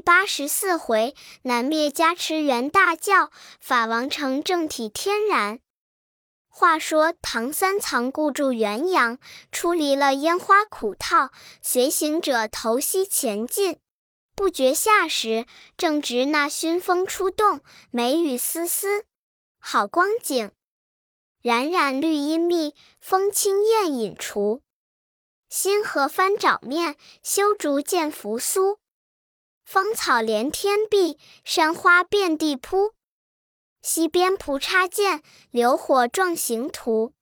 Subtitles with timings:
[0.00, 5.60] 八十四回，南灭加持元大教，法王成正体天然。
[6.48, 9.18] 话说唐三藏固住元阳，
[9.52, 11.30] 出离了烟花苦套，
[11.62, 13.78] 随行者头西前进。
[14.34, 17.60] 不觉夏时，正值那熏风出动，
[17.90, 19.04] 梅雨丝丝，
[19.58, 20.50] 好光景。
[21.42, 24.62] 冉冉绿阴密，风清燕引除。
[25.48, 28.78] 新河翻沼面，修竹见扶苏。
[29.70, 32.94] 芳草连天碧，山花遍地铺。
[33.82, 37.12] 西边蒲插剑，流火撞行图。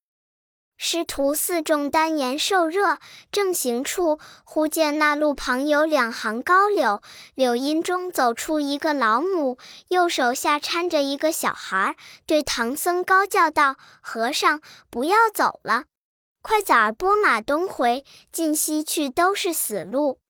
[0.76, 3.00] 师徒四众丹颜受热，
[3.32, 7.02] 正行处，忽见那路旁有两行高柳，
[7.34, 9.58] 柳荫中走出一个老母，
[9.88, 15.86] 右手下搀着一个小孩，对唐僧高叫道：“和尚，不要走了，
[16.42, 20.20] 快早儿拨马东回，进西去都是死路。”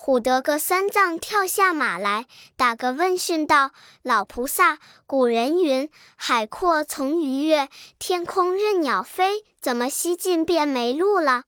[0.00, 11.44] 唬得个三藏跳下马来，打个问讯道：“老菩萨，古人云，海阔从鱼跃，天空任鸟飞，怎么西进便没路了？”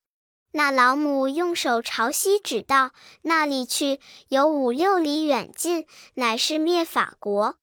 [0.53, 2.91] 那老母用手朝西指道
[3.23, 7.55] ：“那里去，有五六里远近，乃是灭法国。”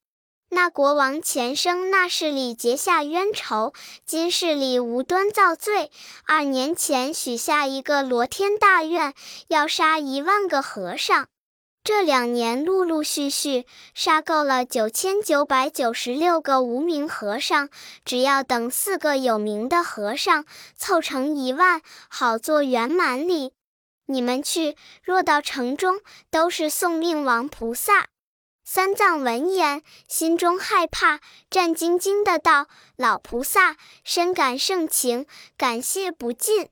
[0.49, 3.73] 那国王前生那世里结下冤仇，
[4.05, 5.91] 今世里无端造罪。
[6.25, 9.13] 二年前许下一个罗天大愿，
[9.49, 11.27] 要杀一万个和尚。
[11.83, 17.69] 这两年陆陆续续杀够了九千九百九十六个无名和尚，
[18.05, 20.45] 只要等四个有名的和尚
[20.75, 23.51] 凑成一万，好做圆满礼。
[24.05, 25.99] 你们去，若到城中，
[26.31, 28.07] 都是送命王菩萨。
[28.69, 36.67] 三藏闻言，心中害怕，战兢兢的道：“老菩萨，深感盛情，感谢不尽。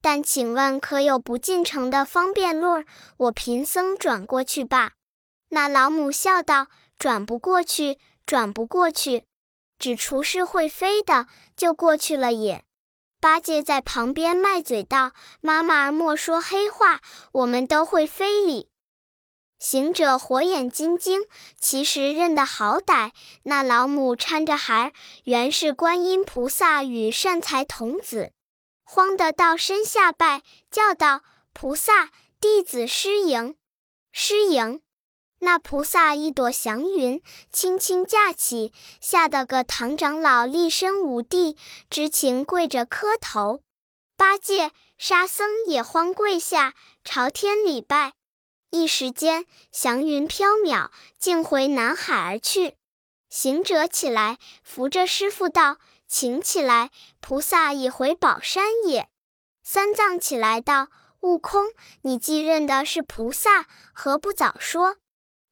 [0.00, 2.84] 但请问，可有不进城的方便路？
[3.16, 4.92] 我贫僧转过去吧。”
[5.50, 9.24] 那老母笑道：“转不过去，转不过去，
[9.80, 11.26] 只除是会飞的，
[11.56, 12.62] 就过去了也。”
[13.20, 15.10] 八戒在旁边卖嘴道
[15.42, 17.00] ：“妈妈莫说黑话，
[17.32, 18.68] 我们都会飞哩。”
[19.62, 21.22] 行者火眼金睛，
[21.56, 23.12] 其实认得好歹。
[23.44, 24.92] 那老母搀着孩儿，
[25.22, 28.32] 原是观音菩萨与善财童子，
[28.82, 31.22] 慌得到身下拜，叫道
[31.54, 33.54] ：“菩萨，弟子失迎，
[34.10, 34.82] 失迎。”
[35.38, 37.22] 那菩萨一朵祥云，
[37.52, 41.56] 轻轻架起，吓得个唐长老立身无地，
[41.88, 43.60] 知情跪着磕头。
[44.16, 46.74] 八戒、沙僧也慌跪下，
[47.04, 48.14] 朝天礼拜。
[48.74, 50.88] 一时间，祥云飘渺，
[51.18, 52.78] 竟回南海而去。
[53.28, 55.76] 行者起来，扶着师傅道
[56.08, 56.90] ：“请起来，
[57.20, 59.10] 菩萨已回宝山也。”
[59.62, 60.88] 三藏起来道
[61.20, 61.66] ：“悟空，
[62.00, 64.96] 你既认的是菩萨，何不早说？”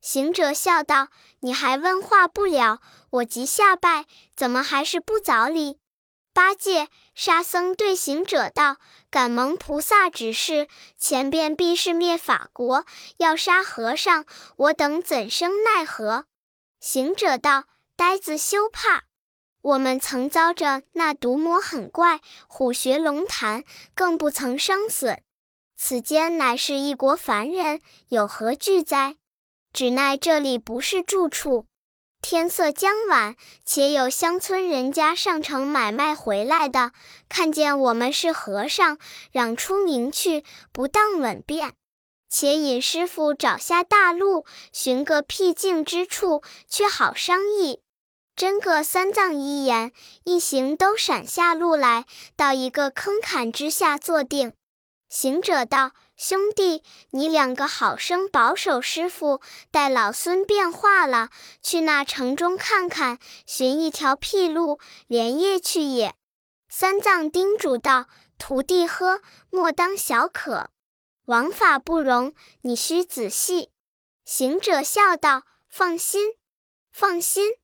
[0.01, 1.09] 行者笑道
[1.41, 5.79] ：“你还问话不了，我即下拜，怎么还是不早礼？”
[6.33, 8.77] 八戒、沙僧对行者道
[9.11, 12.85] ：“敢蒙菩萨指示，前边必是灭法国，
[13.17, 14.25] 要杀和尚，
[14.57, 16.27] 我等怎生奈何？”
[16.79, 17.65] 行者道
[17.97, 19.05] ：“呆子休怕，
[19.61, 23.65] 我们曾遭着那毒魔狠怪，虎穴龙潭，
[23.95, 25.23] 更不曾伤损。
[25.77, 29.17] 此间乃是一国凡人，有何惧哉？
[29.73, 31.67] 只奈这里不是住处。”
[32.23, 36.93] 天色将晚，且有乡村人家上城买卖回来的，
[37.29, 38.99] 看见我们是和尚，
[39.33, 41.73] 嚷出名去，不当稳便。
[42.29, 47.81] 且引师傅找下大路，寻个僻静之处，却好商议。
[48.37, 49.93] 真个三藏一言
[50.25, 52.05] 一行都闪下路来，
[52.37, 54.53] 到一个坑坎之下坐定。
[55.09, 55.93] 行者道。
[56.23, 56.83] 兄弟，
[57.13, 61.31] 你两个好生保守师傅，待老孙变化了，
[61.63, 66.15] 去那城中看看，寻一条僻路，连夜去也。
[66.69, 70.69] 三藏叮嘱道：“徒弟呵，莫当小可，
[71.25, 73.71] 王法不容，你须仔细。”
[74.27, 76.35] 行者笑道：“放心，
[76.93, 77.55] 放心，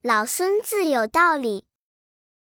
[0.00, 1.66] 老孙自有道理。”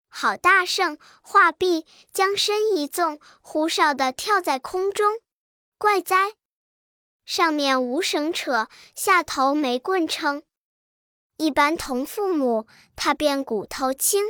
[0.09, 5.19] 好大圣，话毕，将身一纵，呼哨的跳在空中。
[5.81, 6.33] 怪哉！
[7.25, 10.43] 上面无绳扯，下头没棍撑。
[11.37, 14.23] 一般同父母，他便骨头轻。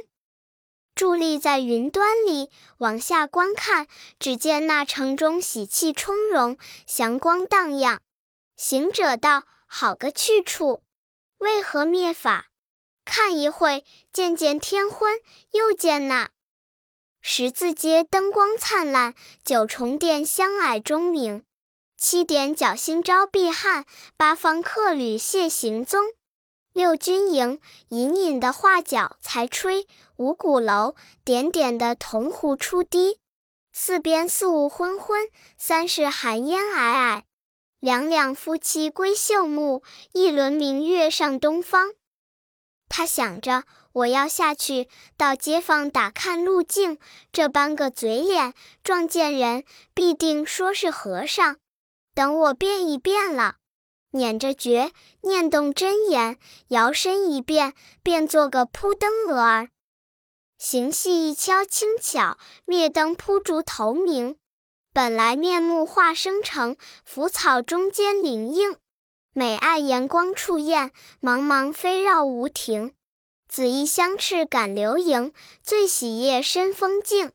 [0.95, 6.57] 伫立在云端里，往下观看，只见那城中喜气充融，
[6.87, 8.01] 祥光荡漾。
[8.55, 10.81] 行者道：“好个去处！
[11.39, 12.47] 为何灭法？
[13.03, 13.83] 看一会，
[14.13, 15.19] 见见天昏，
[15.51, 16.29] 又见那。”
[17.23, 19.13] 十字街灯光灿烂，
[19.45, 21.43] 九重殿香霭钟鸣。
[21.95, 23.85] 七点侥幸招碧汉，
[24.17, 26.03] 八方客旅谢行踪。
[26.73, 27.59] 六军营，
[27.89, 29.85] 隐隐的画角才吹；
[30.15, 33.19] 五鼓楼，点点的铜壶出滴。
[33.71, 35.29] 四边素雾昏昏，
[35.59, 37.21] 三是寒烟霭霭。
[37.79, 39.83] 两两夫妻归绣幕，
[40.13, 41.93] 一轮明月上东方。
[42.89, 46.97] 他想着，我要下去到街坊打看路径，
[47.31, 48.53] 这般个嘴脸，
[48.83, 51.57] 撞见人必定说是和尚。
[52.13, 53.55] 等我变一变了，
[54.11, 54.91] 捻着诀，
[55.21, 56.37] 念动真言，
[56.69, 59.69] 摇身一变，变做个扑灯蛾儿。
[60.57, 64.37] 行戏一敲轻巧，灭灯扑烛头明。
[64.93, 68.77] 本来面目化生成，浮草中间灵应。
[69.33, 70.91] 美爱阳光处艳，
[71.21, 72.93] 茫茫飞绕无停。
[73.51, 77.33] 紫衣香翅赶流萤，醉喜夜深风静。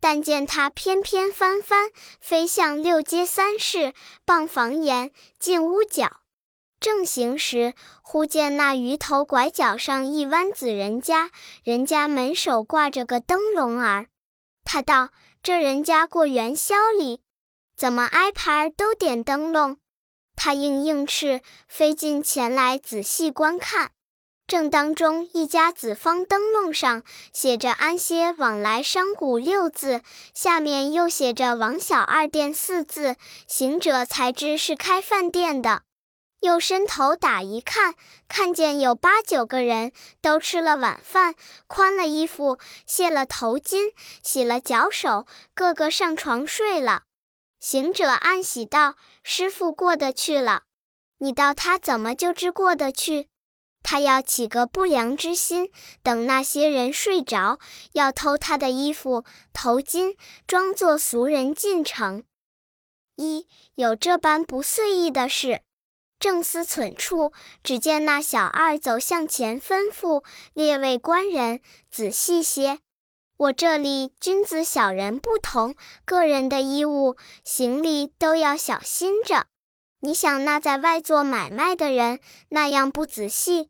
[0.00, 3.92] 但见他翩翩翻翻，飞向六街三市，
[4.24, 6.20] 傍房檐，进屋角。
[6.80, 11.30] 正行时，忽见那鱼头拐角上一湾子人家，
[11.62, 14.06] 人家门首挂着个灯笼儿。
[14.64, 15.10] 他道
[15.42, 17.20] ：“这人家过元宵里，
[17.76, 19.76] 怎么挨排都点灯笼？”
[20.34, 23.90] 他应应翅，飞进前来仔细观看。
[24.48, 27.02] 正当中一家紫方灯笼上
[27.34, 30.00] 写着“安歇往来商贾”六字，
[30.32, 33.16] 下面又写着“王小二店”四字，
[33.46, 35.82] 行者才知是开饭店的。
[36.40, 37.94] 又伸头打一看，
[38.26, 39.92] 看见有八九个人
[40.22, 41.34] 都吃了晚饭，
[41.66, 43.92] 宽了衣服，卸了头巾，
[44.22, 47.02] 洗了脚手，个个上床睡了。
[47.60, 50.62] 行者暗喜道：“师傅过得去了，
[51.18, 53.28] 你道他怎么就知过得去？”
[53.82, 55.70] 他要起个不良之心，
[56.02, 57.58] 等那些人睡着，
[57.92, 60.16] 要偷他的衣服、头巾，
[60.46, 62.24] 装作俗人进城。
[63.16, 65.62] 一有这般不遂意的事，
[66.20, 67.32] 正思忖处，
[67.62, 70.22] 只见那小二走向前，吩咐
[70.52, 71.60] 列位官人
[71.90, 72.80] 仔细些。
[73.36, 79.46] 我这里君子小人不同，个人的衣物、行李都要小心着。
[80.00, 83.68] 你想那在外做买卖的人那样不仔细？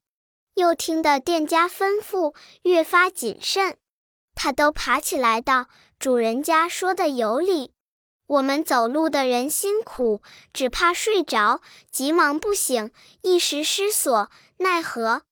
[0.55, 3.79] 又听得店家吩咐，越发谨慎。
[4.35, 7.73] 他都爬起来道：“主人家说的有理，
[8.27, 10.21] 我们走路的人辛苦，
[10.53, 12.91] 只怕睡着，急忙不醒，
[13.23, 15.23] 一时失所，奈何？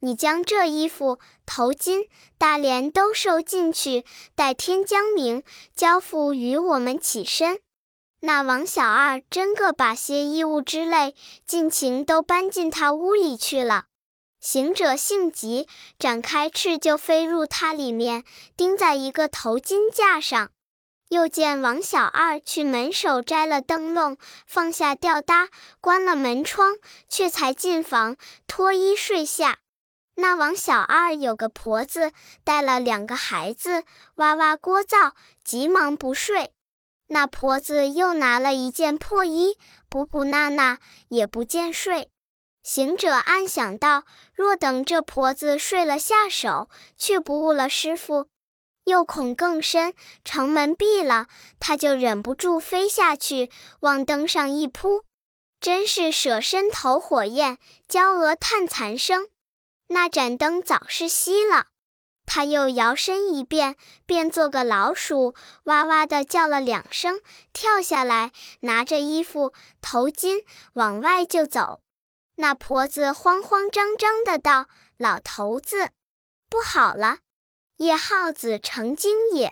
[0.00, 2.08] 你将这衣服、头巾、
[2.38, 4.04] 大帘都收进去，
[4.34, 5.44] 待天将明，
[5.76, 7.60] 交付与我们起身。”
[8.20, 11.14] 那王小二真个把些衣物之类，
[11.46, 13.86] 尽情都搬进他屋里去了。
[14.40, 15.66] 行者性急，
[15.98, 18.24] 展开翅就飞入它里面，
[18.56, 20.50] 钉在一个头巾架上。
[21.08, 25.48] 又见王小二去门首摘了灯笼，放下吊搭，
[25.80, 26.76] 关了门窗，
[27.08, 28.16] 却才进房
[28.46, 29.58] 脱衣睡下。
[30.14, 32.12] 那王小二有个婆子，
[32.44, 33.84] 带了两个孩子，
[34.16, 35.12] 哇哇聒噪，
[35.42, 36.52] 急忙不睡。
[37.12, 39.58] 那婆子又拿了一件破衣，
[39.88, 40.78] 补补纳纳，
[41.08, 42.08] 也不见睡。
[42.62, 48.28] 行者暗想道：“若等这婆子睡了下手，却不误了师傅，
[48.84, 49.92] 又恐更深，
[50.24, 51.26] 城门闭了，
[51.58, 55.02] 他就忍不住飞下去，往灯上一扑，
[55.60, 57.58] 真是舍身投火焰，
[57.88, 59.26] 焦蛾叹残生。
[59.88, 61.66] 那盏灯早是熄了。
[62.32, 63.74] 他又摇身一变，
[64.06, 65.34] 变做个老鼠，
[65.64, 67.20] 哇哇的叫了两声，
[67.52, 70.44] 跳下来，拿着衣服、头巾
[70.74, 71.80] 往外就走。”
[72.38, 75.90] 那婆子慌慌张张的道：“老头子，
[76.48, 77.18] 不好了，
[77.78, 79.50] 叶耗子成精也！”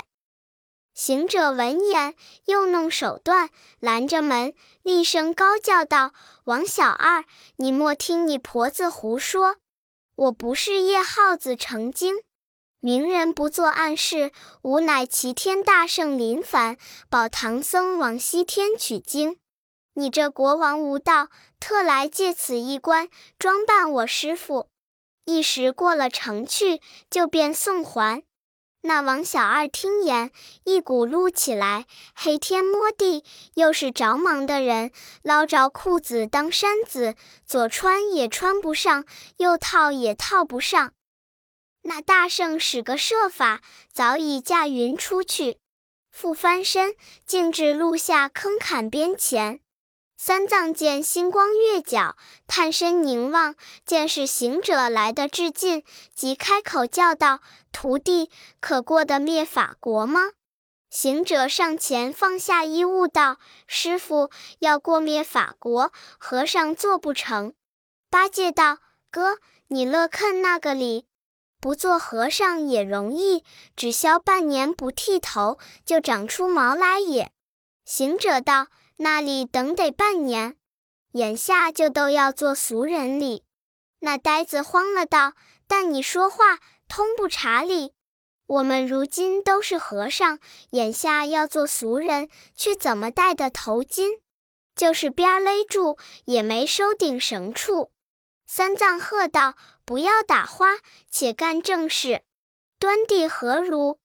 [0.95, 4.55] 行者闻言，又弄手段拦着门，
[4.85, 6.13] 厉声高叫道
[6.47, 7.25] ：“王小二，
[7.57, 9.57] 你莫听你婆子胡说，
[10.15, 12.15] 我不是叶耗子成精，
[12.81, 14.31] 明人不做暗事，
[14.63, 16.77] 吾乃齐天大圣临凡，
[17.11, 19.39] 保唐僧往西天取经。”
[19.95, 24.69] 你这国王无道，特来借此一关，装扮我师傅。
[25.25, 26.81] 一时过了城去，
[27.11, 28.23] 就便送还。
[28.83, 30.31] 那王小二听言，
[30.63, 34.93] 一股撸起来，黑天摸地，又是着忙的人，
[35.23, 39.05] 捞着裤子当衫子，左穿也穿不上，
[39.39, 40.93] 右套也套不上。
[41.89, 45.59] 那大圣使个设法，早已驾云出去，
[46.11, 49.61] 复翻身，径至路下坑坎边前。
[50.19, 52.15] 三藏见星光月角，
[52.47, 53.55] 探身凝望，
[53.87, 55.83] 见是行者来的至近，
[56.15, 57.41] 即开口叫道
[57.73, 58.31] ：“徒弟，
[58.61, 60.33] 可过得灭法国吗？”
[60.91, 67.55] 行者上前放下衣物道：“师傅要过灭法国，和尚做不成。”
[68.11, 68.79] 八戒道
[69.11, 71.08] ：“哥，你乐看那个里？
[71.61, 73.45] 不做和尚也容易，
[73.77, 77.31] 只消半年不剃头，就长出毛来也。”
[77.85, 80.57] 行者道：“那里等得半年，
[81.13, 83.45] 眼下就都要做俗人哩。”
[84.01, 85.33] 那呆子慌了道
[85.67, 87.93] ：“但你说话通不查理？
[88.47, 90.39] 我们如今都是和尚，
[90.71, 94.21] 眼下要做俗人，却怎么戴的头巾？
[94.77, 97.91] 就是边勒住，也没收顶绳处。”
[98.51, 100.79] 三藏喝道：“不要打花，
[101.11, 102.23] 且干正事。
[102.79, 103.99] 端地何如？”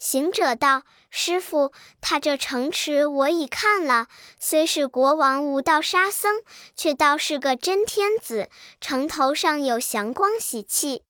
[0.00, 4.08] 行者道：“师傅，他这城池我已看了，
[4.40, 6.42] 虽是国王无道沙僧，
[6.74, 8.50] 却倒是个真天子。
[8.80, 11.04] 城头上有祥光喜气，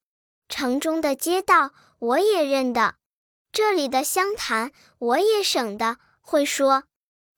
[0.50, 2.97] 城中的街道我也认得，
[3.50, 6.85] 这里的湘潭我也省得会说。”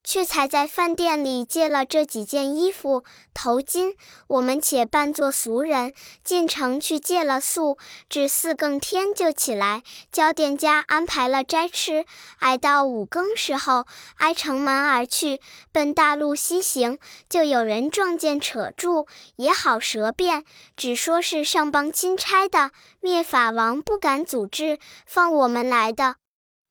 [0.06, 3.02] 却才在饭店里借了这几件衣服、
[3.34, 3.94] 头巾，
[4.28, 7.76] 我们且扮作俗人进城去借了宿，
[8.08, 9.82] 至四更天就起来，
[10.12, 12.06] 教店家安排了斋吃。
[12.38, 13.84] 挨到五更时候，
[14.18, 15.40] 挨城门而去，
[15.72, 16.98] 奔大路西行，
[17.28, 20.44] 就有人撞见扯住，也好舌辩，
[20.76, 22.70] 只说是上邦钦差的，
[23.00, 26.14] 灭法王不敢阻止，放我们来的。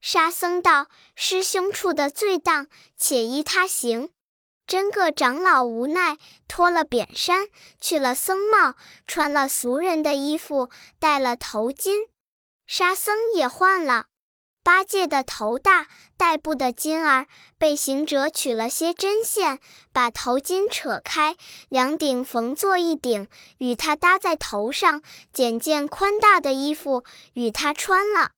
[0.07, 0.85] 沙僧道
[1.17, 4.12] ：“师兄处的最当，且依他行。”
[4.67, 7.47] 真个长老无奈，脱了扁衫，
[7.81, 8.75] 去了僧帽，
[9.07, 10.69] 穿了俗人的衣服，
[11.00, 12.07] 戴了头巾。
[12.67, 14.05] 沙僧也换了
[14.63, 17.25] 八戒的头大，戴布的巾儿，
[17.57, 19.59] 被行者取了些针线，
[19.91, 21.35] 把头巾扯开，
[21.67, 25.01] 两顶缝做一顶，与他搭在头上，
[25.33, 28.33] 捡件宽大的衣服与他穿了。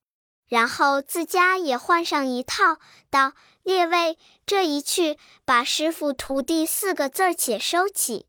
[0.47, 2.77] 然后自家也换上一套，
[3.09, 8.27] 道：“列位，这一去，把师傅徒弟四个字儿且收起。”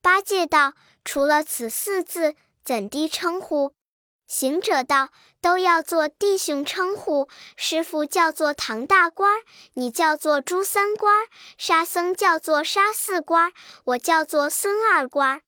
[0.00, 3.72] 八戒道：“除了此四字，怎地称呼？”
[4.28, 7.28] 行者道：“都要做弟兄称呼。
[7.56, 9.40] 师傅叫做唐大官，
[9.74, 11.26] 你叫做朱三官，
[11.58, 13.52] 沙僧叫做沙四官，
[13.84, 15.42] 我叫做孙二官。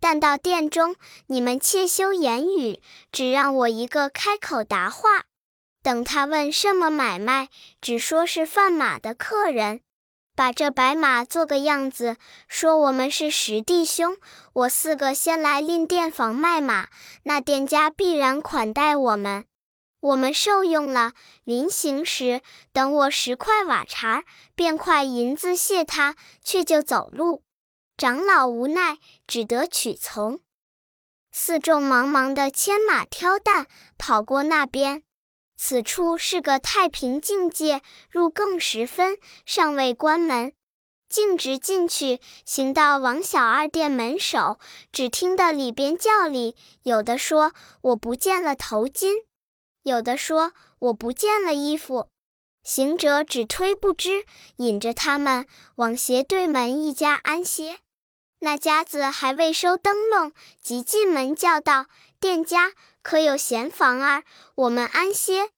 [0.00, 0.96] 但到殿中，
[1.26, 5.24] 你们切休言语，只让我一个开口答话。”
[5.88, 7.48] 等他问什么买卖，
[7.80, 9.80] 只说是贩马的客人，
[10.36, 14.18] 把这白马做个样子，说我们是十弟兄，
[14.52, 16.88] 我四个先来另店房卖马，
[17.22, 19.46] 那店家必然款待我们，
[20.00, 21.14] 我们受用了。
[21.44, 22.42] 临行时，
[22.74, 27.42] 等我十块瓦茶，便块银子谢他，却就走路。
[27.96, 30.40] 长老无奈，只得取从。
[31.32, 33.66] 四众忙忙的牵马挑担，
[33.96, 35.02] 跑过那边。
[35.60, 40.52] 此处是个太平境界，入更时分，尚未关门，
[41.08, 44.60] 径直进去，行到王小二店门首，
[44.92, 49.24] 只听得里边叫里，有的说我不见了头巾，
[49.82, 52.08] 有的说我不见了衣服。
[52.62, 54.24] 行者只推不知，
[54.58, 57.80] 引着他们往斜对门一家安歇。
[58.40, 61.86] 那家子还未收灯笼，即进门叫道
[62.20, 64.24] ：“店家。”可有闲房儿，
[64.54, 65.50] 我们安歇。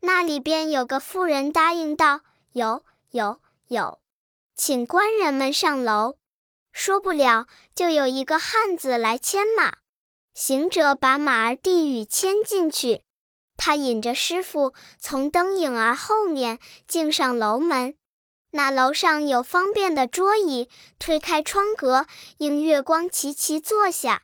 [0.00, 2.20] 那里边有个妇人答应道
[2.52, 4.00] ：“有有有，
[4.54, 6.16] 请官人们上楼。”
[6.72, 9.78] 说不了，就有一个汉子来牵马。
[10.34, 13.02] 行者把马儿递与牵进去，
[13.56, 17.96] 他引着师傅从灯影儿后面径上楼门。
[18.52, 20.68] 那楼上有方便的桌椅，
[20.98, 22.06] 推开窗格，
[22.38, 24.22] 映月光，齐齐坐下。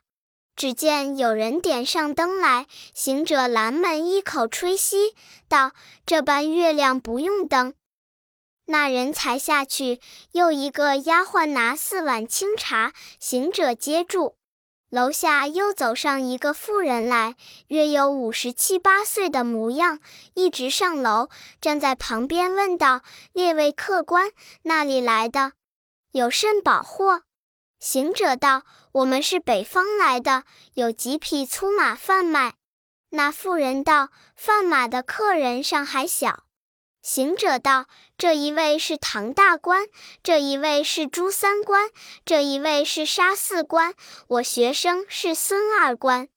[0.57, 5.13] 只见有人点上灯来，行者拦门一口吹息，
[5.47, 5.73] 道
[6.03, 7.75] ：“这般月亮不用灯。”
[8.65, 14.35] 那人才下去，又一个丫鬟拿四碗清茶，行者接住。
[14.89, 17.35] 楼下又走上一个妇人来，
[17.67, 19.99] 约有五十七八岁的模样，
[20.33, 21.29] 一直上楼，
[21.61, 24.31] 站在旁边问道：“列位客官，
[24.63, 25.51] 那里来的？
[26.13, 27.21] 有甚宝货？”
[27.79, 28.63] 行者道
[28.97, 32.55] ：“我们是北方来的，有几匹粗马贩卖。”
[33.11, 36.45] 那妇人道：“贩马的客人尚还小。”
[37.03, 37.85] 行者道
[38.17, 39.87] ：“这一位是唐大官，
[40.23, 41.91] 这一位是朱三官，
[42.25, 43.93] 这一位是沙四官，
[44.27, 46.27] 我学生是孙二官。”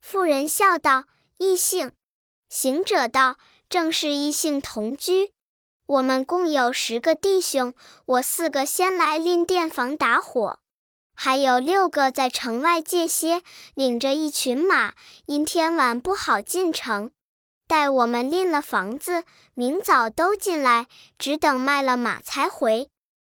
[0.00, 1.06] 妇人笑道
[1.38, 1.90] ：“异姓。”
[2.48, 5.32] 行者道：“正是异姓同居。
[5.86, 7.74] 我们共有十个弟兄，
[8.06, 10.60] 我四个先来令店房打火。”
[11.14, 13.42] 还有六个在城外借歇，
[13.74, 14.94] 领着一群马，
[15.26, 17.10] 因天晚不好进城。
[17.66, 20.86] 待我们赁了房子，明早都进来，
[21.18, 22.90] 只等卖了马才回。”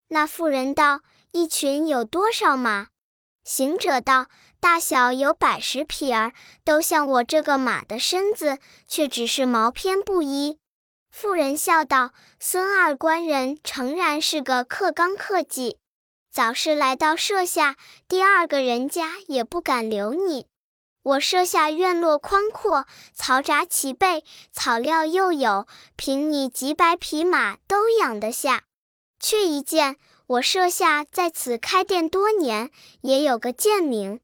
[0.10, 2.88] 那妇人道：“一群有多少马？”
[3.44, 4.28] 行者道
[4.60, 6.34] ：“大小有百十匹儿，
[6.64, 10.60] 都像我这个马的身子，却只是毛偏不一。”
[11.10, 15.78] 妇人笑道：“孙二官人诚然是个克刚克己，
[16.32, 17.76] 早是来到舍下，
[18.08, 20.46] 第二个人家也不敢留你。
[21.02, 28.64] 我舍下院落宽阔，草杂齐备，草料又有，凭你几百匹马都养得下。”
[29.20, 32.70] 却一见我舍下在此开店多年，
[33.02, 34.20] 也有个贱名。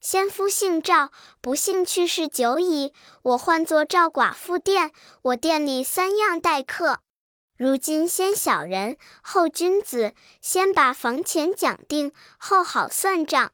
[0.00, 2.92] 先夫姓赵，不幸去世久矣。
[3.22, 4.92] 我唤作赵寡妇店。
[5.22, 7.00] 我店里三样待客。
[7.56, 13.52] 如今先小人后君子，先把房钱讲定，后好算账。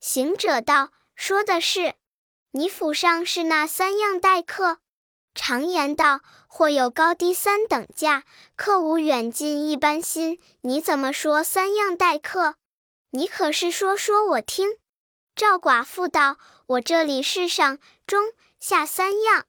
[0.00, 1.94] 行者道：“说的是，
[2.50, 4.78] 你府上是那三样待客？”
[5.34, 8.24] 常言道：“或有高低三等价，
[8.56, 12.56] 客无远近一般心。”你怎么说三样待客？
[13.10, 14.78] 你可是说说我听。
[15.34, 19.44] 赵寡妇道：“我这里是上中下三样。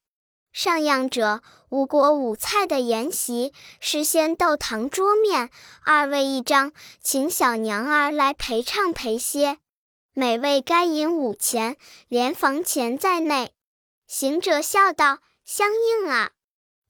[0.52, 5.50] 上样者，五国五菜的筵席，是先豆糖桌面，
[5.84, 6.72] 二位一张，
[7.02, 9.58] 请小娘儿来陪唱陪歇，
[10.14, 13.52] 每位该银五钱，连房钱在内。”
[14.08, 15.20] 行者笑道。
[15.48, 16.32] 相应啊！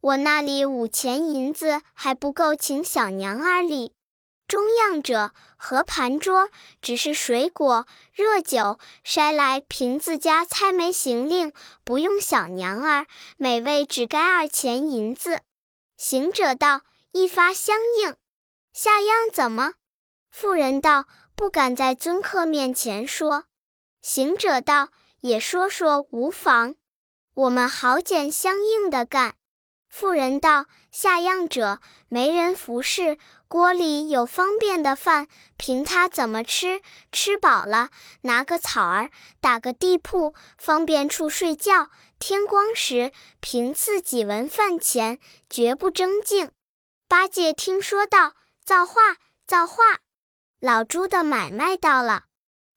[0.01, 3.93] 我那里五钱银子还不够请小娘儿礼。
[4.47, 6.49] 中样者和盘桌，
[6.81, 11.51] 只是水果、热酒筛来瓶子家猜枚行令，
[11.83, 15.41] 不用小娘儿，每位只该二钱银子。
[15.97, 18.15] 行者道：“一发相应。”
[18.71, 19.73] 下样怎么？
[20.29, 23.45] 妇人道：“不敢在尊客面前说。”
[24.01, 24.89] 行者道
[25.21, 26.75] ：“也说说无妨。”
[27.33, 29.36] 我们好捡相应的干。
[29.99, 35.27] 妇人道：“下样者没人服侍，锅里有方便的饭，
[35.57, 36.83] 凭他怎么吃。
[37.11, 37.89] 吃饱了，
[38.21, 39.09] 拿个草儿，
[39.41, 41.89] 打个地铺，方便处睡觉。
[42.19, 45.17] 天光时，凭自己闻饭钱，
[45.49, 46.51] 绝不争竞。”
[47.09, 48.33] 八戒听说道
[48.63, 49.15] ：“造化，
[49.47, 50.01] 造化！
[50.59, 52.25] 老猪的买卖到了。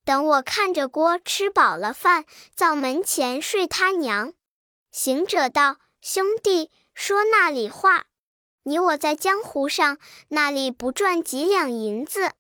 [0.07, 4.33] 等我看着锅吃饱了饭，灶门前睡他娘。”
[4.91, 8.05] 行者道：“兄弟，说那里话？
[8.65, 9.97] 你我在江湖上，
[10.29, 12.33] 那里不赚几两银子？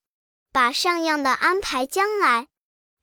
[0.52, 2.48] 把上样的安排将来。”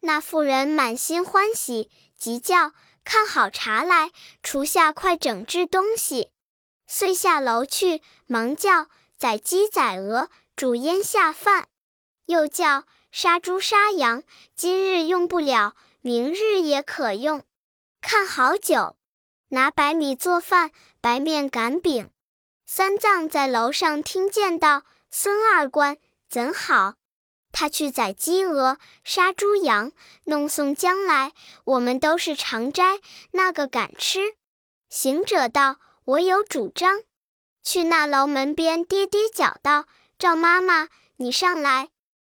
[0.02, 4.12] 那妇人满心欢喜，急叫看好茶来，
[4.43, 6.30] 厨下快整治东西。
[6.86, 8.86] 遂下楼去，忙叫
[9.17, 11.70] 宰鸡宰鹅，煮腌下饭，
[12.28, 14.22] 又叫杀猪杀羊。
[14.56, 17.43] 今日用不了，明日也可用。
[18.00, 18.97] 看好酒。
[19.50, 22.10] 拿白米做饭，白面擀饼。
[22.66, 25.98] 三藏在楼上听见道：“孙二官
[26.30, 26.96] 怎好？
[27.54, 29.94] 他去宰鸡鹅，杀猪羊，
[30.26, 31.32] 弄送将来，
[31.64, 33.00] 我们都是常斋，
[33.32, 34.36] 那个敢吃？”
[34.90, 37.04] 行者道：“我有主张。”
[37.64, 39.86] 去那楼门边跌跌脚道
[40.20, 41.90] ：“赵妈妈，你上来。”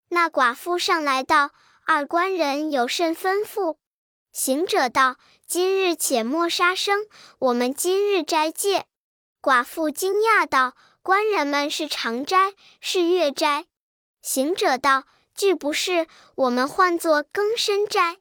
[0.10, 1.52] 那寡妇上来道
[1.86, 3.78] ：“二官人有甚吩咐？”
[4.32, 5.18] 行者道。
[5.46, 7.08] 今日且莫杀生，
[7.40, 8.86] 我们今日斋戒。
[9.42, 13.66] 寡妇惊讶道：“官人们是常斋，是月斋。”
[14.24, 15.04] 行者道
[15.36, 18.20] ：“俱不是，我们唤作更深斋。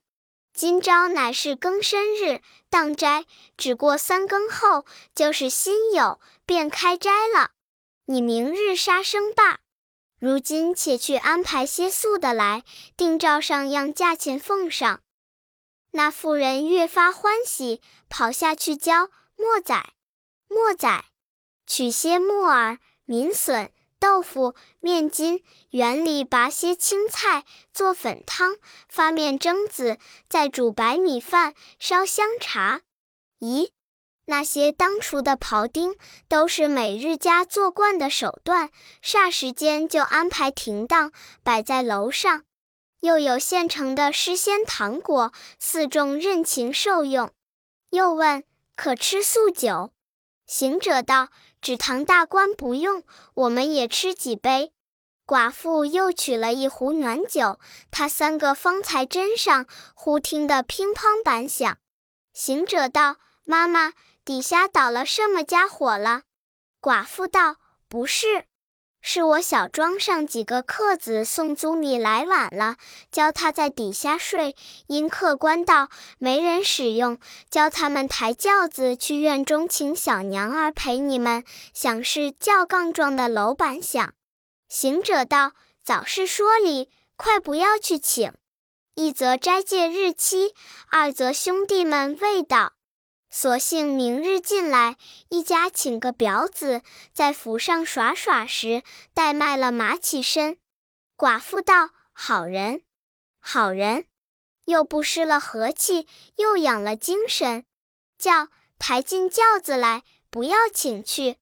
[0.53, 7.53] 今朝乃是更深日，当斋，只过三更后，就是新酉，便开斋了。
[8.07, 9.61] 你明日杀生罢。
[10.19, 12.65] 如今且去安排些素的来，
[12.97, 15.01] 定照上样价钱奉上。”
[15.93, 19.75] 那妇人越发欢喜，跑下去教墨仔，
[20.49, 21.05] 墨仔，
[21.67, 28.57] 取些木耳、民笋、豆腐、面筋，园里拔些青菜，做粉汤，
[28.89, 29.99] 发面蒸子，
[30.29, 32.83] 再煮白米饭，烧香茶。
[33.41, 33.71] 咦，
[34.27, 35.97] 那些当初的庖丁，
[36.29, 38.71] 都是每日家做惯的手段，
[39.03, 41.11] 霎时间就安排停当，
[41.43, 42.45] 摆在楼上。
[43.01, 47.33] 又有现成的诗仙糖果，四众任情受用。
[47.91, 48.45] 又问
[48.77, 49.93] 可吃素酒，
[50.47, 51.29] 行者道
[51.61, 53.03] ：“只唐大官不用，
[53.35, 54.73] 我们也吃几杯。”
[55.27, 57.61] 寡妇又取了一壶暖酒，
[57.91, 61.79] 他三个方才斟上，忽听得乒乓板响。
[62.33, 63.93] 行者道：“妈妈，
[64.25, 66.23] 底下倒了什么家伙了？”
[66.83, 67.57] 寡妇道
[67.89, 68.47] ：“不是，
[69.03, 72.77] 是我小庄上几个客子送租米来晚了，
[73.11, 74.55] 教他在底下睡。
[74.89, 77.19] 因客官道，没人使用，
[77.51, 81.45] 教他们抬轿子去院中请小娘儿陪你们。
[81.73, 84.13] 想是轿杠状的楼板响。
[84.69, 88.33] 行者道：“早是说理，快不要去请。
[88.95, 90.55] 一则斋戒日期，
[90.91, 92.75] 二则兄弟们未到。”
[93.33, 94.97] 索性明日进来，
[95.29, 98.83] 一家请个表子，在府上耍耍时，
[99.15, 100.59] 带卖了马起身。
[101.17, 102.83] 寡妇道：“好人，
[103.39, 104.07] 好人，
[104.65, 107.65] 又不失了和气，又养了精神。
[108.19, 108.49] 叫
[108.81, 111.37] 抬进轿子来，不要请去。”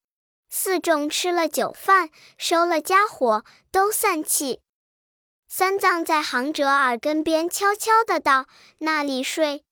[0.50, 4.60] 四众吃了酒饭，收了家伙，都散气。
[5.48, 8.46] 三藏在行者耳根边悄悄的道
[8.80, 9.64] ：“那里睡？”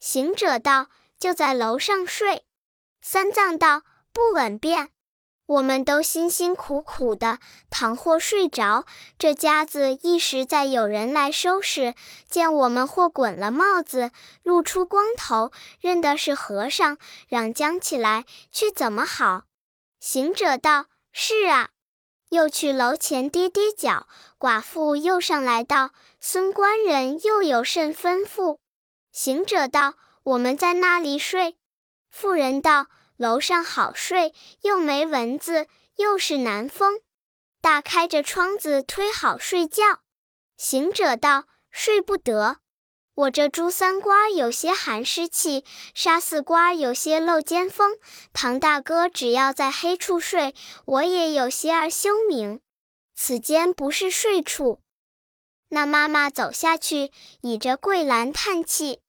[0.00, 0.88] 行者道。
[1.20, 2.44] 就在楼上睡，
[3.02, 4.88] 三藏道：“不稳便，
[5.44, 8.86] 我们都辛辛苦苦的，倘或睡着，
[9.18, 11.94] 这家子一时再有人来收拾，
[12.30, 16.96] 见我们或滚了帽子，露出光头，认得是和尚，
[17.28, 19.42] 嚷将起来，去怎么好？”
[20.00, 21.68] 行者道：“是啊。”
[22.30, 24.06] 又去楼前跌跌脚，
[24.38, 28.56] 寡妇又上来道：“孙官人又有甚吩咐？”
[29.12, 29.96] 行者道。
[30.22, 31.56] 我们在那里睡？
[32.10, 37.00] 妇人道：“楼上好睡，又没蚊子，又是南风，
[37.60, 40.00] 大开着窗子忒好睡觉。”
[40.58, 42.58] 行者道：“睡不得，
[43.14, 47.96] 我这朱三瓜有些寒湿气，沙四瓜有些漏尖风。
[48.32, 50.54] 唐大哥只要在黑处睡，
[50.84, 52.60] 我也有些儿休明。
[53.14, 54.80] 此间不是睡处。”
[55.72, 57.10] 那妈妈走下去，
[57.42, 59.00] 倚着桂兰叹气。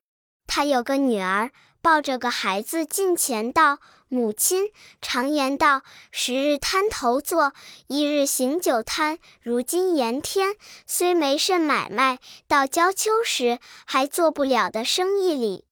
[0.54, 7.54] 他有个女儿，抱着个孩子近前道：“母亲常言道，十日摊头坐，
[7.88, 9.18] 一日行酒摊。
[9.42, 15.64] 如今炎天，虽没甚买卖，到交秋时还做不了的生意里，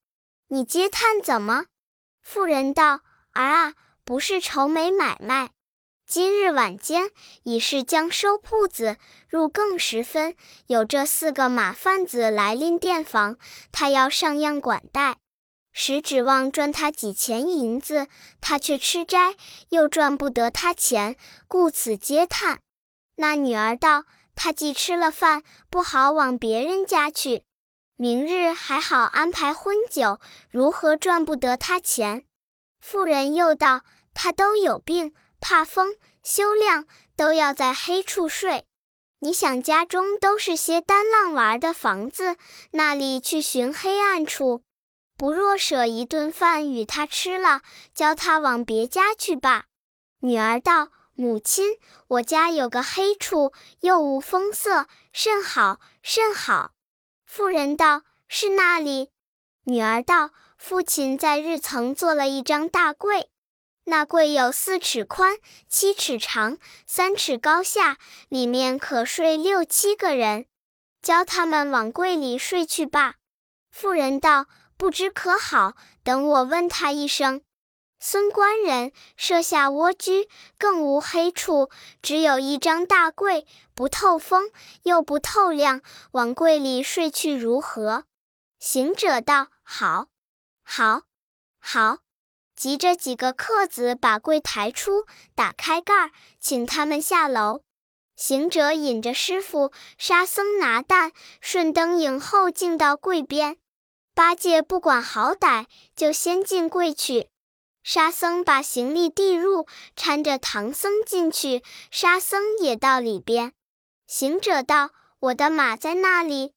[0.47, 1.65] 你嗟叹怎么？”
[2.23, 3.01] 妇人道
[3.35, 3.73] ：“儿啊，
[4.05, 5.49] 不是愁没买卖。”
[6.09, 7.11] 今日晚间
[7.43, 13.37] 已是将收铺子，入更时分，有这四个马贩子来拎店房，
[13.71, 15.17] 他要上样管待，
[15.71, 18.07] 实指望赚他几钱银子，
[18.41, 19.35] 他却吃斋，
[19.69, 21.15] 又赚不得他钱，
[21.47, 22.59] 故此嗟叹。
[23.17, 27.43] 那女儿道：“他既吃了饭，不好往别人家去，
[27.95, 30.19] 明日还好安排婚酒，
[30.49, 32.23] 如何赚不得他钱？”
[32.81, 33.81] 妇人又道
[34.15, 38.65] ：“他都有病。”怕风，休亮都要在黑处睡。
[39.19, 42.37] 你想家中都是些单浪玩的房子，
[42.71, 44.63] 那里去寻黑暗处？
[45.17, 47.61] 不若舍一顿饭与他吃了，
[47.93, 49.65] 教他往别家去吧。
[50.21, 56.71] 女儿道：“母亲，我家有个黑处，又无风色，甚好，甚好。”
[57.27, 59.11] 妇人道：“是那里？”
[59.65, 63.28] 女儿道：“父亲在日曾做了一张大柜。”
[63.89, 67.97] 那柜有四尺宽，七尺长，三尺高下，
[68.27, 70.45] 里面可睡六七个人。
[71.01, 73.15] 教他们往柜里睡去吧。
[73.71, 74.45] 妇人道
[74.77, 75.73] ：“不知可好？
[76.03, 77.41] 等我问他一声。”
[77.99, 81.71] 孙官人设下蜗居，更无黑处，
[82.03, 84.51] 只有一张大柜，不透风，
[84.83, 88.05] 又不透亮，往柜里睡去如何？
[88.59, 90.09] 行者道：“好，
[90.63, 91.01] 好，
[91.59, 91.97] 好。”
[92.59, 97.61] 急着几个客子把柜抬出，打开盖儿，请他们下楼。
[98.17, 103.55] 行者引着师傅、沙僧拿担，顺灯影后进到柜边。
[104.13, 107.29] 八戒不管好歹，就先进柜去。
[107.81, 111.63] 沙僧把行李递入，搀着唐僧进去。
[111.89, 113.53] 沙僧也到里边。
[114.05, 114.89] 行者道
[115.21, 116.51] ：“我的马在那里？”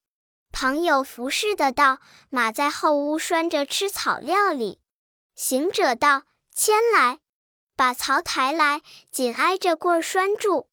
[0.51, 4.79] 旁有服侍的道：“马在后屋拴着吃草料里。”
[5.35, 6.23] 行者道
[6.55, 7.19] ：“牵来，
[7.75, 10.67] 把槽抬来，紧挨着棍儿拴住，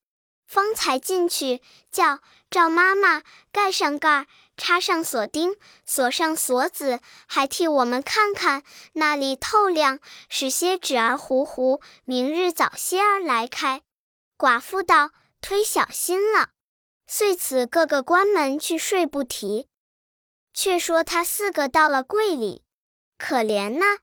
[0.46, 1.62] 方才进去。
[1.90, 2.20] 叫
[2.50, 13.82] 赵妈妈盖上盖儿，插上锁钉，锁上锁子，还替我们看看那里透亮，使些纸儿糊糊，明日早些儿来开。”
[14.36, 16.50] 寡妇道：“忒小心了。”
[17.08, 19.68] 遂此各个关门去睡不提。
[20.52, 22.62] 却说他四个到了柜里，
[23.18, 23.98] 可怜呐。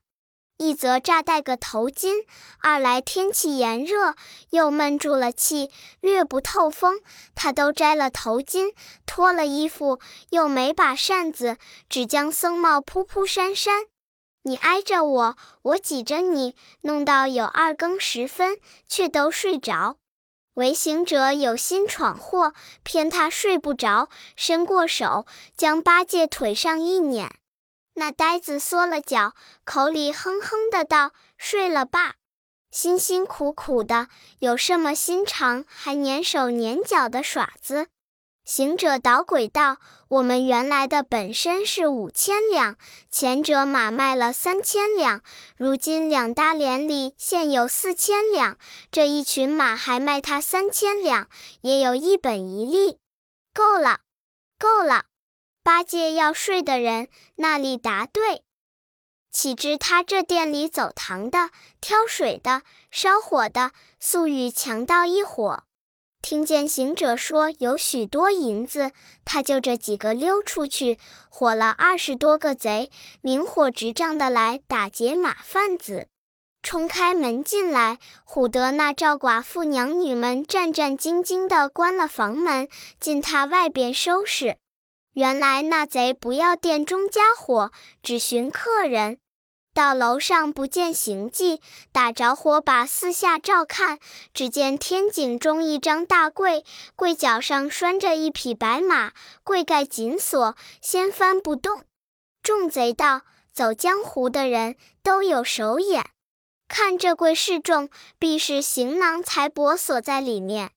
[0.58, 2.24] 一则炸戴个头巾，
[2.58, 4.16] 二来天气炎热，
[4.50, 7.00] 又闷住了气，略不透风。
[7.36, 8.74] 他都摘了头巾，
[9.06, 13.84] 脱了衣服，又没把扇子，只将僧帽铺铺扇扇。
[14.42, 19.96] 你挨着我，我挤着你，弄到有二更时分，却都睡着。
[20.54, 25.24] 唯行者有心闯祸，骗他睡不着，伸过手
[25.56, 27.30] 将八戒腿上一捻。
[27.98, 29.34] 那呆子缩了脚，
[29.64, 32.14] 口里哼哼的道：“睡了吧，
[32.70, 34.06] 辛辛苦苦的，
[34.38, 37.88] 有什么心肠还粘手粘脚的耍子？”
[38.46, 42.76] 行者捣鬼道：“我们原来的本身是五千两，
[43.10, 45.20] 前者马卖了三千两，
[45.56, 48.56] 如今两大连里现有四千两，
[48.92, 51.28] 这一群马还卖他三千两，
[51.62, 52.98] 也有一本一利，
[53.52, 53.98] 够了，
[54.56, 55.06] 够了。”
[55.68, 58.42] 八戒要睡的人那里答对，
[59.30, 65.64] 岂知他这店里走堂的、挑水的、烧火的，素与强盗一伙。
[66.22, 68.92] 听见行者说有许多银子，
[69.26, 76.08] 他就这几个溜出去，火了二十多个贼，明火执仗的来打劫马贩子，
[76.62, 82.66] 冲开门进来，唬得那赵寡妇娘女们战战兢兢的关了房门，
[82.98, 84.56] 进他外边收拾。
[85.18, 87.72] 原来那贼不要店中家伙，
[88.04, 89.18] 只寻客人。
[89.74, 93.98] 到楼上不见行迹，打着火把四下照看，
[94.32, 99.10] 只见天井中一张大柜，柜脚上拴着一匹白马，
[99.42, 101.82] 柜盖紧锁，掀翻不动。
[102.40, 106.10] 众贼道：“走江湖的人都有手眼，
[106.68, 110.70] 看这柜示众，必是行囊财帛锁在里面。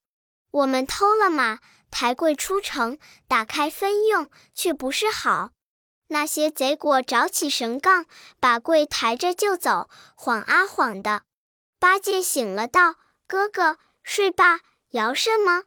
[0.50, 1.60] 我们偷了马，
[1.92, 5.52] 抬柜出城，打开分用，却不是好。”
[6.08, 8.06] 那些贼果找起绳杠，
[8.40, 11.24] 把柜抬着就走，晃啊晃的。
[11.80, 12.96] 八戒醒了，道
[13.28, 15.64] ：“哥哥，睡吧，摇什么？”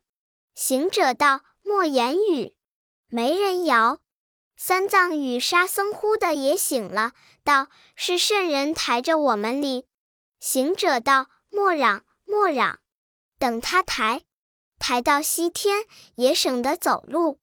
[0.55, 2.55] 行者道：“莫言语，
[3.09, 4.01] 没人摇。”
[4.57, 9.87] 三藏与沙僧忽的也醒了，道：“是圣人抬着我们哩。”
[10.41, 12.81] 行者道：“莫嚷，莫嚷，
[13.39, 14.23] 等他抬，
[14.87, 17.39] 抬到西天，也省得走路。”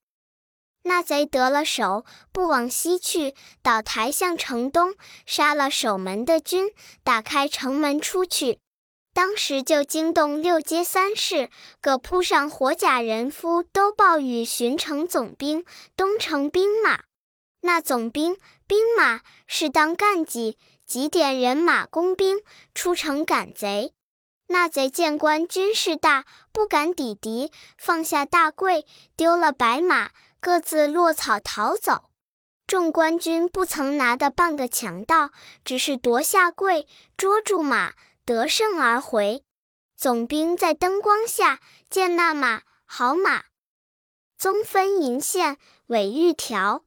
[0.86, 4.94] 那贼得了手，不往西去，倒台向城东，
[5.26, 6.70] 杀了守门的军，
[7.04, 8.60] 打开城门出去。
[9.12, 11.50] 当时就惊动六街三市，
[11.82, 15.66] 各铺上火甲人夫，都报与巡城总兵、
[15.98, 17.06] 东城兵马。
[17.62, 22.42] 那总兵、兵马是当干绩，几点人马工兵
[22.76, 23.94] 出城赶贼。
[24.52, 28.86] 那贼见官军势大，不敢抵敌，放下大柜，
[29.16, 30.12] 丢了白马。
[30.44, 32.10] 各自落草逃走，
[32.66, 35.30] 众官军不曾拿的半个强盗，
[35.64, 37.94] 只是夺下柜，捉住马，
[38.26, 39.44] 得胜而回。
[39.96, 41.60] 总兵在灯光下
[41.92, 43.44] 见那马，好马，
[44.36, 46.86] 棕分银线，尾玉条，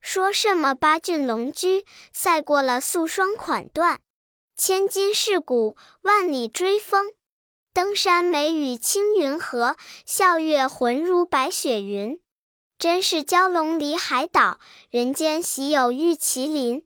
[0.00, 3.98] 说什么八骏龙驹，赛过了素双款缎，
[4.64, 7.06] 千金饰骨，万里追风，
[7.74, 12.20] 登山美与青云合，笑月浑如白雪云。
[12.78, 16.84] 真是蛟龙离海岛，人间喜有玉麒麟。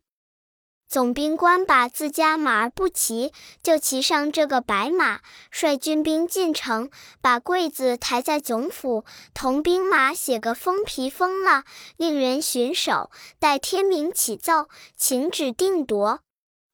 [0.88, 11.64] 总兵官把自家马儿不骑，就骑上这个白马，率军兵进城，把柜子抬在总府，同兵马写个封皮封了，
[11.98, 16.22] 令人巡守，待天明起奏，请旨定夺。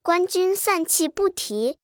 [0.02, 1.78] 官军散气不提。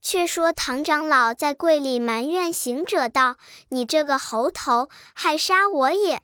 [0.00, 3.36] 却说唐长老在柜里埋怨行者道
[3.70, 6.20] ：“你这个猴头，害杀我也！”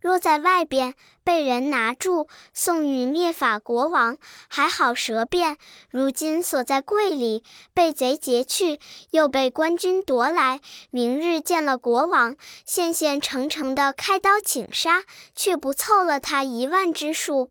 [0.00, 4.16] 若在外边被人拿住，送与灭法国王，
[4.48, 5.56] 还好舌辩；
[5.90, 7.44] 如今锁在柜里，
[7.74, 17.50] 被贼劫去，又被官军夺来，明日见了国王，现现成成的开刀请杀，却不凑了他一万之数。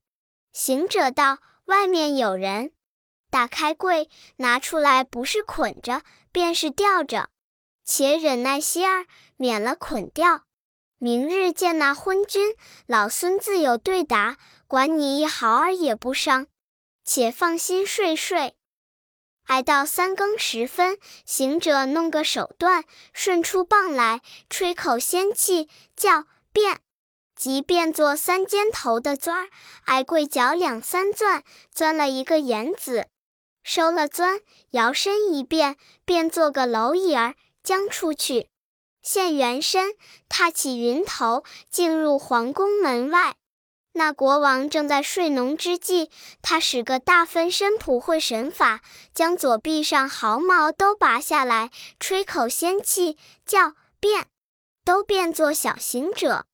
[0.51, 2.71] 行者道：“外面有人，
[3.29, 7.29] 打开柜，拿出来，不是捆着，便是吊着，
[7.83, 9.05] 且忍耐些儿，
[9.37, 10.43] 免了捆吊。”
[11.01, 14.37] 明日见那昏君，老孙自有对答，
[14.67, 16.47] 管你一毫儿也不伤。
[17.05, 18.55] 且放心睡睡。
[19.45, 26.81] 挨到三更时分，行者弄个手段，顺出棒来，吹口仙气，叫变，
[27.35, 29.49] 即变作三尖头的钻儿，
[29.85, 33.07] 挨柜脚两三钻，钻了一个眼子，
[33.71, 38.49] 收了钻，摇身一变，变做个蝼蚁儿，将出去。
[39.03, 39.93] 现原身，
[40.27, 43.35] 踏起云头，进入皇宫门外。
[43.93, 46.09] 那国王正在睡浓之际，
[46.41, 48.81] 他使个大分身普会神法，
[49.13, 54.25] 将左臂上毫毛都拔下来，吹口仙气，叫变，
[54.83, 56.45] 都变作小行者；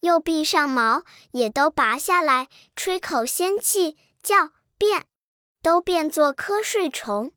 [0.00, 5.06] 右臂上毛也都拔下来，吹口仙气，叫变，
[5.68, 7.30] 都变作瞌睡虫。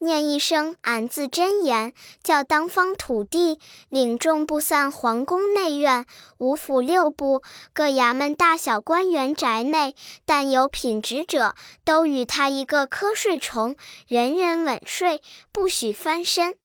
[0.00, 1.92] 念一声“俺”字真言，
[2.24, 6.04] 叫当方土地领众布散皇宫内院、
[6.38, 7.40] 五府六部
[7.72, 13.76] 各衙门大小官员宅内，但有品职者，都与他一个瞌睡虫，
[14.08, 16.56] 人人稳睡，不许翻身。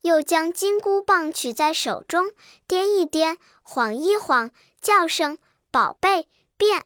[0.00, 2.28] 又将金箍棒取在手中，
[2.66, 4.50] 掂一掂，晃一晃，
[4.80, 5.36] 叫声
[5.70, 6.84] “宝贝变”，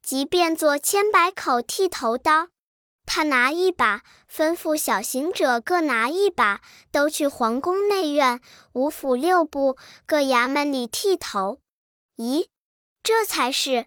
[0.00, 2.50] 即变作千百口剃头刀。
[3.06, 8.40] 他拿一把，吩咐小行者各拿一把，都去皇宫内院、
[8.72, 11.60] 五府六部各衙门里剃头。
[12.16, 12.48] 咦，
[13.02, 13.86] 这才是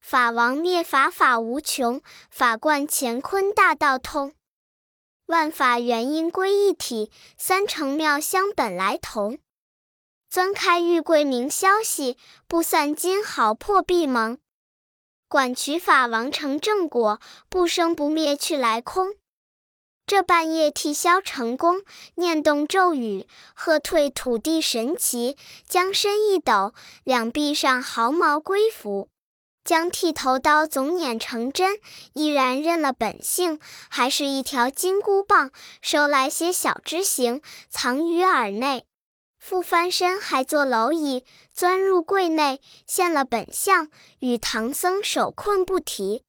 [0.00, 4.34] 法王灭法，法无穷；法贯乾坤，大道通。
[5.26, 9.38] 万法元因归一体，三乘妙相本来同。
[10.28, 12.16] 钻开玉柜明消息，
[12.48, 14.38] 不散金毫破壁蒙。
[15.32, 17.18] 管取法王成正果，
[17.48, 19.14] 不生不灭去来空。
[20.06, 21.80] 这半夜剃削成功，
[22.16, 29.08] 念动咒语，喝退土地神奇，将身一抖，两臂上毫毛归服，
[29.64, 31.78] 将剃头刀总捻成针，
[32.12, 37.40] 依然认了本性，还是一条金箍棒，收来些小枝形，
[37.70, 38.84] 藏于耳内。
[39.42, 46.22] 复翻身，还坐蝼蚁，钻入柜内，现了本相，与唐僧手困不提。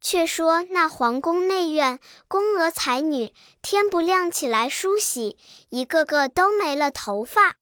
[0.00, 7.52] 却说那皇宫内院，宫娥才女，天不亮起来梳洗，一个个都没了头发；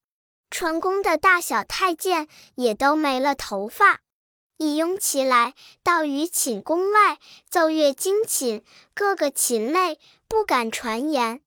[0.49, 3.99] 穿宫的大小太监也都没了头发，
[4.57, 8.63] 一拥起来，到于寝宫外，奏乐惊寝，
[8.95, 11.41] 个个禽类不敢传言。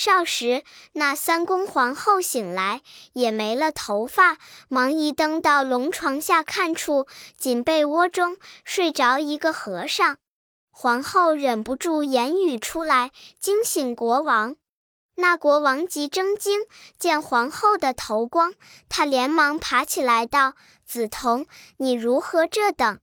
[0.00, 2.82] 少时，那三宫皇后醒来，
[3.14, 10.18] 也没了头发，忙一登到龙床下看处，锦被窝中睡着一个和尚。
[10.70, 14.54] 皇后忍不住言语出来，惊醒国王。
[15.16, 16.60] 那国王急睁睛，
[16.96, 18.54] 见皇后的头光，
[18.88, 20.54] 他连忙爬起来道
[20.88, 21.46] ：“梓潼，
[21.78, 23.00] 你如何这等？”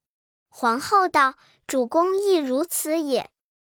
[0.47, 1.33] 皇后道
[1.67, 3.29] ：“主公亦如此也。”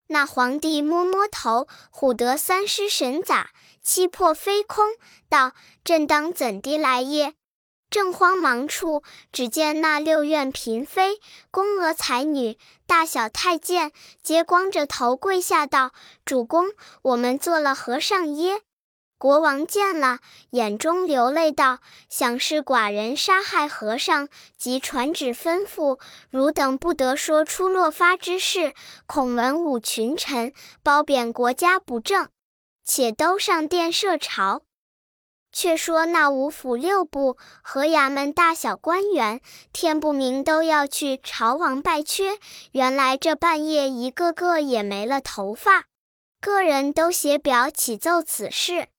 [0.07, 4.85] 那皇帝摸摸头，唬得三尸神咋，七魄飞空，
[5.29, 7.33] 道：“朕当怎的来也？”
[7.89, 15.93] 正慌忙处，只见那六院嫔妃、宫娥才女、大小太监，皆光着头跪下道
[16.25, 16.65] ：“主公，
[17.01, 18.61] 我们做了和尚耶？”
[19.19, 20.19] 国王见了，
[20.51, 25.99] 眼中流泪道：“想是寡人杀害和尚，即传旨吩咐，
[26.29, 28.73] 汝等不得说出落发之事，
[29.07, 30.53] 恐文武群臣
[30.83, 32.29] 褒贬国家不正，
[32.85, 34.61] 且都上殿设朝。”
[35.51, 39.41] 却说那五府六部和衙门大小官员，
[39.73, 42.37] 天不明都要去朝王拜缺，
[42.73, 45.85] 原来这半夜一个个也没了头发，
[46.39, 48.89] 个人都写表启奏此事。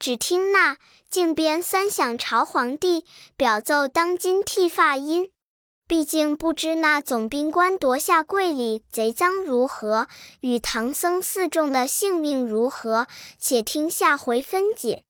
[0.00, 0.78] 只听那
[1.10, 3.04] 靖边三响朝皇帝，
[3.36, 5.30] 表奏当今剃发因。
[5.86, 10.08] 毕竟不知那总兵官夺下桂里贼赃如何，
[10.40, 13.08] 与唐僧四众的性命如何？
[13.38, 15.04] 且听下回分解。